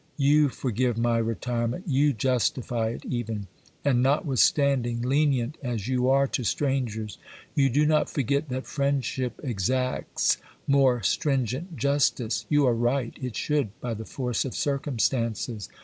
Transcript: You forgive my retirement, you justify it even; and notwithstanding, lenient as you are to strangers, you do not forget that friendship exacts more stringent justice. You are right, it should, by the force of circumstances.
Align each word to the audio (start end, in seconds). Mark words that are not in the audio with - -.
You 0.17 0.49
forgive 0.49 0.97
my 0.97 1.19
retirement, 1.19 1.87
you 1.87 2.11
justify 2.11 2.89
it 2.89 3.05
even; 3.05 3.45
and 3.85 4.01
notwithstanding, 4.01 5.03
lenient 5.03 5.59
as 5.61 5.87
you 5.87 6.09
are 6.09 6.25
to 6.25 6.43
strangers, 6.43 7.19
you 7.53 7.69
do 7.69 7.85
not 7.85 8.09
forget 8.09 8.49
that 8.49 8.65
friendship 8.65 9.39
exacts 9.43 10.37
more 10.65 11.03
stringent 11.03 11.75
justice. 11.77 12.47
You 12.49 12.65
are 12.65 12.73
right, 12.73 13.13
it 13.21 13.35
should, 13.35 13.79
by 13.79 13.93
the 13.93 14.05
force 14.05 14.43
of 14.43 14.55
circumstances. 14.55 15.69